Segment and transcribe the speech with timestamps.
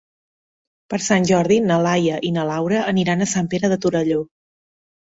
[0.93, 4.23] Per Sant Jordi na Laia i na Laura aniran a Sant Pere de Torelló.